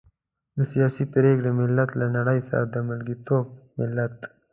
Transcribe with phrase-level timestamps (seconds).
[0.57, 3.45] د سياسي پرېکړې ملت، له نړۍ سره د ملګرتوب
[3.79, 4.15] ملت.